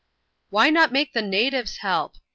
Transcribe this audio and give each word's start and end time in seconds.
"Why 0.49 0.71
not 0.71 0.91
make 0.91 1.13
the 1.13 1.21
natives 1.21 1.77
help?" 1.77 2.15